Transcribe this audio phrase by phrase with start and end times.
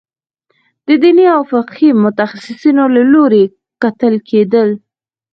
[0.87, 3.45] د دیني او فقهي متخصصینو له لوري
[3.81, 4.69] کتل کېدل.